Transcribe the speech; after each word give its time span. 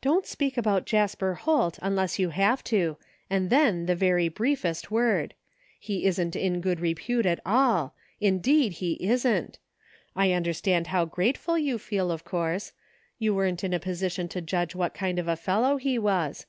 "Don't 0.00 0.24
speak 0.24 0.56
about 0.56 0.86
Jasper 0.86 1.34
Holt 1.34 1.78
unless 1.82 2.18
you 2.18 2.30
have 2.30 2.64
to, 2.64 2.96
and 3.28 3.50
then 3.50 3.84
the 3.84 3.94
very 3.94 4.26
briefest 4.30 4.90
word. 4.90 5.34
He 5.78 6.06
isn't 6.06 6.34
in 6.34 6.62
good 6.62 6.80
repute 6.80 7.26
at 7.26 7.38
all, 7.44 7.94
indeed, 8.18 8.72
he 8.80 8.92
isn't! 9.06 9.58
I 10.16 10.32
understand 10.32 10.86
how 10.86 11.04
grateful 11.04 11.58
you 11.58 11.76
feel, 11.76 12.10
of 12.10 12.24
course; 12.24 12.72
you 13.18 13.34
weren't 13.34 13.62
in 13.62 13.74
a 13.74 13.78
position 13.78 14.26
to 14.28 14.40
judge 14.40 14.74
what 14.74 14.94
kind 14.94 15.18
of 15.18 15.28
a 15.28 15.36
fellow 15.36 15.76
he 15.76 15.98
was. 15.98 16.46